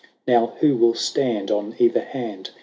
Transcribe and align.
Now 0.27 0.53
who 0.61 0.75
will 0.77 0.95
stand 0.95 1.51
on 1.51 1.75
either 1.77 2.01
hand. 2.01 2.49